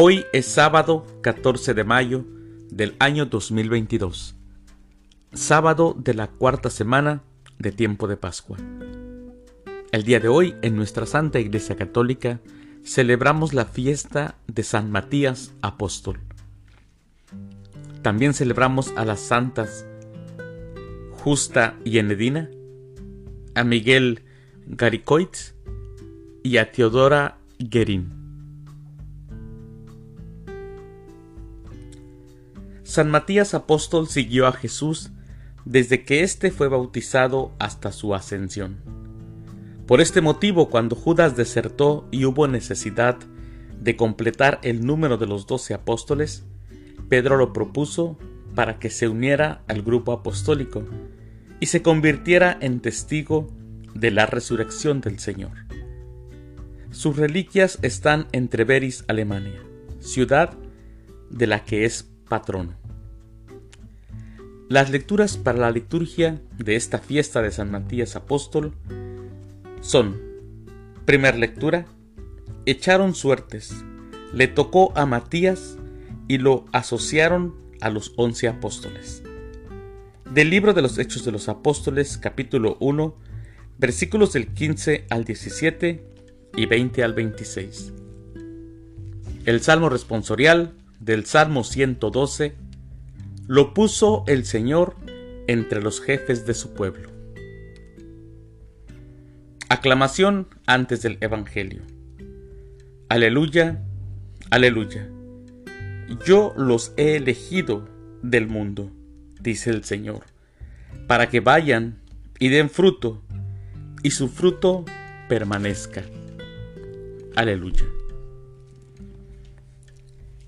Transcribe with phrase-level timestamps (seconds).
[0.00, 2.24] Hoy es sábado 14 de mayo
[2.70, 4.36] del año 2022,
[5.32, 7.24] sábado de la cuarta semana
[7.58, 8.58] de tiempo de Pascua.
[9.90, 12.38] El día de hoy en nuestra Santa Iglesia Católica
[12.84, 16.20] celebramos la fiesta de San Matías Apóstol.
[18.00, 19.84] También celebramos a las santas
[21.24, 22.48] Justa y Enedina,
[23.56, 24.22] a Miguel
[24.64, 25.36] Garicoit
[26.44, 28.17] y a Teodora Guerín.
[32.98, 35.12] San Matías Apóstol siguió a Jesús
[35.64, 38.78] desde que éste fue bautizado hasta su ascensión.
[39.86, 43.16] Por este motivo, cuando Judas desertó y hubo necesidad
[43.80, 46.44] de completar el número de los doce apóstoles,
[47.08, 48.18] Pedro lo propuso
[48.56, 50.82] para que se uniera al grupo apostólico
[51.60, 53.46] y se convirtiera en testigo
[53.94, 55.52] de la resurrección del Señor.
[56.90, 59.62] Sus reliquias están en Treveris, Alemania,
[60.00, 60.58] ciudad
[61.30, 62.87] de la que es patrono.
[64.68, 68.74] Las lecturas para la liturgia de esta fiesta de San Matías Apóstol
[69.80, 70.20] son,
[71.06, 71.86] primer lectura,
[72.66, 73.82] echaron suertes,
[74.34, 75.78] le tocó a Matías
[76.28, 79.22] y lo asociaron a los once apóstoles.
[80.30, 83.16] Del libro de los Hechos de los Apóstoles, capítulo 1,
[83.78, 86.04] versículos del 15 al 17
[86.56, 87.94] y 20 al 26.
[89.46, 92.67] El Salmo responsorial del Salmo 112
[93.48, 94.94] lo puso el Señor
[95.46, 97.08] entre los jefes de su pueblo.
[99.70, 101.80] Aclamación antes del Evangelio.
[103.08, 103.82] Aleluya,
[104.50, 105.08] aleluya.
[106.26, 107.88] Yo los he elegido
[108.22, 108.90] del mundo,
[109.40, 110.24] dice el Señor,
[111.06, 112.02] para que vayan
[112.38, 113.22] y den fruto,
[114.02, 114.84] y su fruto
[115.26, 116.02] permanezca.
[117.34, 117.86] Aleluya.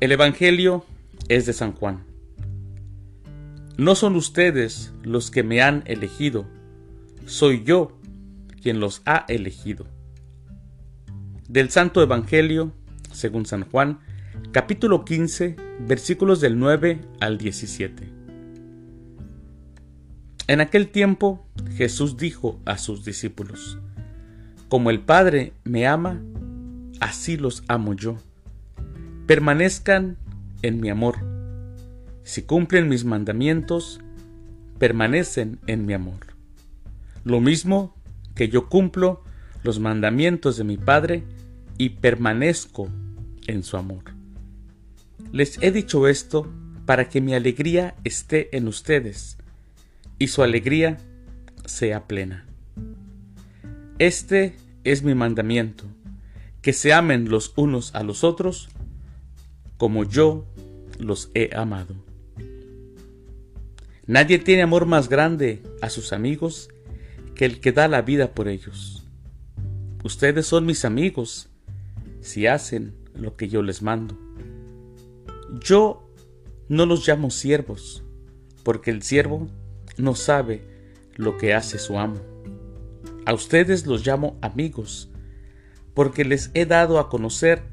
[0.00, 0.86] El Evangelio
[1.28, 2.05] es de San Juan.
[3.78, 6.46] No son ustedes los que me han elegido,
[7.26, 8.00] soy yo
[8.62, 9.86] quien los ha elegido.
[11.46, 12.72] Del Santo Evangelio,
[13.12, 14.00] según San Juan,
[14.50, 18.08] capítulo 15, versículos del 9 al 17.
[20.46, 23.78] En aquel tiempo Jesús dijo a sus discípulos,
[24.70, 26.22] Como el Padre me ama,
[26.98, 28.16] así los amo yo.
[29.26, 30.16] Permanezcan
[30.62, 31.35] en mi amor
[32.26, 34.00] si cumplen mis mandamientos,
[34.80, 36.34] permanecen en mi amor.
[37.22, 37.94] Lo mismo
[38.34, 39.22] que yo cumplo
[39.62, 41.22] los mandamientos de mi Padre
[41.78, 42.88] y permanezco
[43.46, 44.02] en su amor.
[45.30, 46.52] Les he dicho esto
[46.84, 49.38] para que mi alegría esté en ustedes
[50.18, 50.98] y su alegría
[51.64, 52.44] sea plena.
[54.00, 55.84] Este es mi mandamiento,
[56.60, 58.68] que se amen los unos a los otros
[59.76, 60.44] como yo
[60.98, 62.05] los he amado.
[64.06, 66.68] Nadie tiene amor más grande a sus amigos
[67.34, 69.04] que el que da la vida por ellos.
[70.04, 71.48] Ustedes son mis amigos
[72.20, 74.16] si hacen lo que yo les mando.
[75.60, 76.08] Yo
[76.68, 78.04] no los llamo siervos,
[78.62, 79.48] porque el siervo
[79.96, 80.62] no sabe
[81.16, 82.20] lo que hace su amo.
[83.24, 85.10] A ustedes los llamo amigos,
[85.94, 87.64] porque les he dado a conocer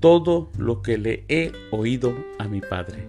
[0.00, 3.08] todo lo que le he oído a mi Padre.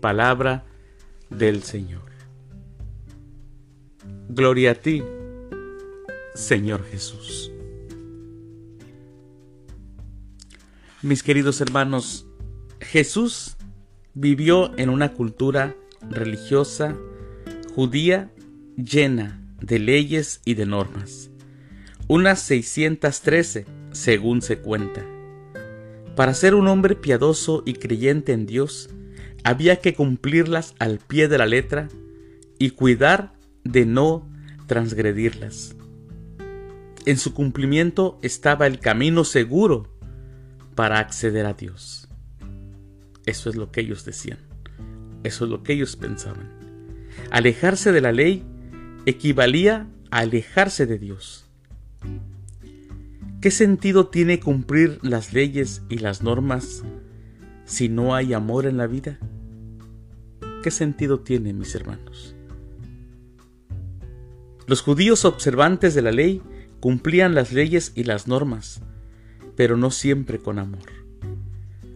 [0.00, 0.64] palabra
[1.28, 2.02] del Señor.
[4.28, 5.02] Gloria a ti,
[6.34, 7.50] Señor Jesús.
[11.02, 12.26] Mis queridos hermanos,
[12.80, 13.56] Jesús
[14.14, 15.74] vivió en una cultura
[16.08, 16.96] religiosa
[17.74, 18.30] judía
[18.76, 21.30] llena de leyes y de normas,
[22.08, 25.04] unas 613 según se cuenta.
[26.16, 28.90] Para ser un hombre piadoso y creyente en Dios,
[29.44, 31.88] había que cumplirlas al pie de la letra
[32.58, 33.32] y cuidar
[33.64, 34.28] de no
[34.66, 35.76] transgredirlas.
[37.06, 39.88] En su cumplimiento estaba el camino seguro
[40.74, 42.08] para acceder a Dios.
[43.26, 44.38] Eso es lo que ellos decían.
[45.24, 46.48] Eso es lo que ellos pensaban.
[47.30, 48.44] Alejarse de la ley
[49.06, 51.46] equivalía a alejarse de Dios.
[53.40, 56.84] ¿Qué sentido tiene cumplir las leyes y las normas
[57.70, 59.20] si no hay amor en la vida?
[60.64, 62.34] ¿Qué sentido tiene, mis hermanos?
[64.66, 66.42] Los judíos observantes de la ley
[66.80, 68.82] cumplían las leyes y las normas,
[69.54, 70.90] pero no siempre con amor.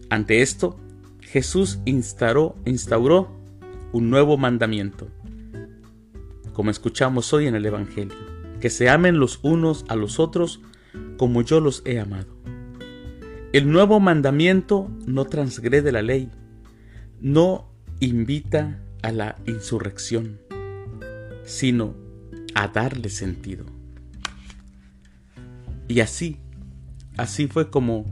[0.09, 0.79] Ante esto,
[1.19, 3.29] Jesús instauró, instauró
[3.91, 5.09] un nuevo mandamiento,
[6.53, 8.15] como escuchamos hoy en el Evangelio,
[8.61, 10.61] que se amen los unos a los otros
[11.17, 12.34] como yo los he amado.
[13.55, 16.29] El nuevo mandamiento no transgrede la ley,
[17.21, 17.71] no
[18.01, 20.41] invita a la insurrección,
[21.45, 21.95] sino
[22.53, 23.63] a darle sentido.
[25.87, 26.41] Y así,
[27.15, 28.03] así fue como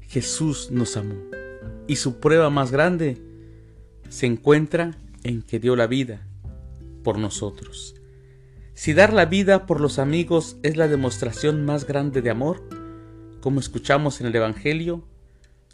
[0.00, 1.22] Jesús nos amó.
[1.86, 3.22] Y su prueba más grande
[4.08, 6.26] se encuentra en que dio la vida
[7.04, 7.94] por nosotros.
[8.72, 12.68] Si dar la vida por los amigos es la demostración más grande de amor,
[13.44, 15.04] como escuchamos en el Evangelio,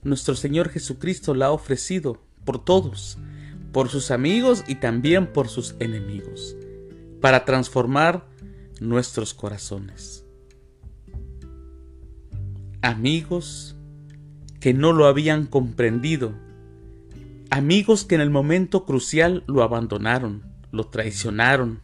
[0.02, 3.16] nuestro Señor Jesucristo la ha ofrecido por todos,
[3.70, 6.56] por sus amigos y también por sus enemigos,
[7.20, 8.26] para transformar
[8.80, 10.26] nuestros corazones.
[12.82, 13.76] Amigos
[14.58, 16.34] que no lo habían comprendido,
[17.50, 21.82] amigos que en el momento crucial lo abandonaron, lo traicionaron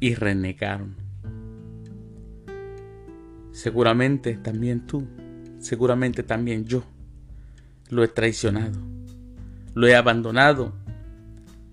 [0.00, 1.05] y renegaron.
[3.56, 5.06] Seguramente también tú,
[5.60, 6.84] seguramente también yo,
[7.88, 8.78] lo he traicionado,
[9.72, 10.74] lo he abandonado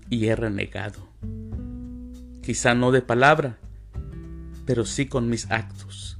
[0.09, 1.09] y he renegado.
[2.41, 3.57] Quizá no de palabra,
[4.65, 6.17] pero sí con mis actos,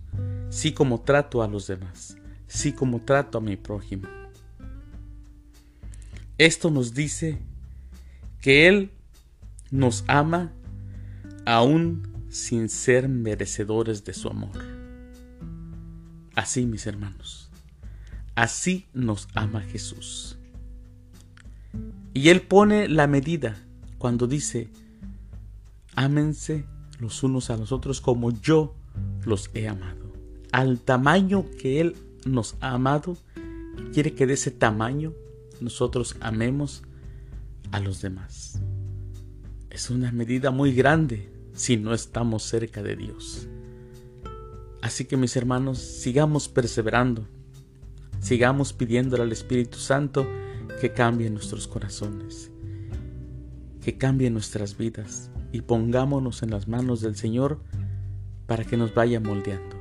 [0.50, 4.10] sí como trato a los demás, sí como trato a mi prójimo.
[6.38, 7.38] Esto nos dice
[8.42, 8.92] que Él
[9.72, 10.52] nos ama
[11.46, 14.73] aún sin ser merecedores de su amor.
[16.36, 17.50] Así, mis hermanos,
[18.36, 20.38] así nos ama Jesús.
[22.14, 23.56] Y Él pone la medida
[23.98, 24.70] cuando dice,
[25.96, 26.66] ámense
[27.00, 28.76] los unos a los otros como yo
[29.26, 30.14] los he amado.
[30.52, 31.96] Al tamaño que Él
[32.26, 33.18] nos ha amado,
[33.94, 35.14] quiere que de ese tamaño
[35.62, 36.84] nosotros amemos
[37.72, 38.60] a los demás.
[39.70, 43.48] Es una medida muy grande si no estamos cerca de Dios.
[44.84, 47.26] Así que mis hermanos, sigamos perseverando,
[48.20, 50.28] sigamos pidiéndole al Espíritu Santo
[50.82, 52.52] que cambie nuestros corazones,
[53.80, 57.64] que cambie nuestras vidas y pongámonos en las manos del Señor
[58.46, 59.80] para que nos vaya moldeando.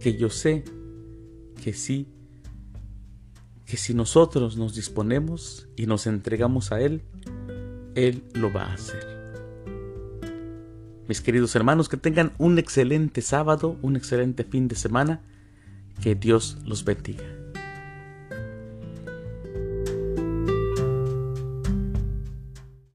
[0.00, 0.64] Que yo sé
[1.62, 2.08] que sí,
[3.66, 7.02] que si nosotros nos disponemos y nos entregamos a Él,
[7.94, 9.15] Él lo va a hacer.
[11.08, 15.20] Mis queridos hermanos, que tengan un excelente sábado, un excelente fin de semana.
[16.02, 17.24] Que Dios los bendiga.